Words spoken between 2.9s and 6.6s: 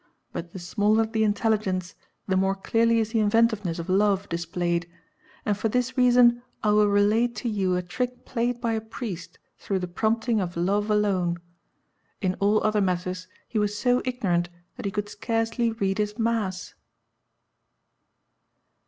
is the inventiveness of love displayed, and for this reason